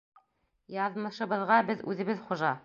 —Яҙмышыбыҙға 0.75 1.59
беҙ 1.69 1.85
үҙебеҙ 1.93 2.27
хужа. 2.31 2.57